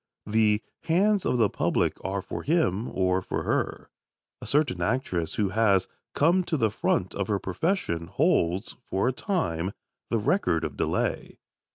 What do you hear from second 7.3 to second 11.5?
profession" holds, for a time, the record of delay.